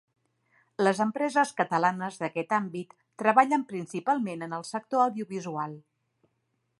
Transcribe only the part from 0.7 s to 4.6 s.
Les empreses catalanes d'aquest àmbit treballen principalment en